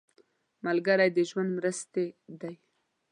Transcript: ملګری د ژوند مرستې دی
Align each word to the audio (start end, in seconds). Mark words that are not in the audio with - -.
ملګری 0.65 1.09
د 1.13 1.17
ژوند 1.29 1.49
مرستې 1.57 2.05
دی 2.41 2.55